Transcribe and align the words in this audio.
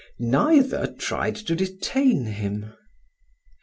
Neither 0.17 0.91
tried 0.97 1.35
to 1.35 1.55
detain 1.55 2.25
him. 2.25 2.73